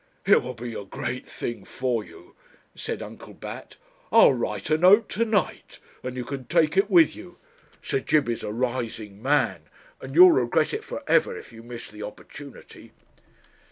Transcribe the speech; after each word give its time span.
'It 0.25 0.41
would 0.41 0.55
be 0.55 0.73
a 0.73 0.83
great 0.83 1.27
thing 1.27 1.63
for 1.63 2.03
you,' 2.03 2.33
said 2.73 3.03
Uncle 3.03 3.35
Bat. 3.35 3.77
'I'll 4.11 4.33
write 4.33 4.71
a 4.71 4.77
note 4.79 5.07
to 5.09 5.25
night, 5.25 5.77
and 6.01 6.17
you 6.17 6.25
can 6.25 6.45
take 6.45 6.75
it 6.75 6.89
with 6.89 7.15
you. 7.15 7.37
Sir 7.83 7.99
Jib 7.99 8.27
is 8.27 8.41
a 8.41 8.51
rising 8.51 9.21
man, 9.21 9.65
and 10.01 10.15
you'll 10.15 10.31
regret 10.31 10.73
it 10.73 10.83
for 10.83 11.03
ever 11.05 11.37
if 11.37 11.53
you 11.53 11.61
miss 11.61 11.87
the 11.87 12.01
opportunity.' 12.01 12.93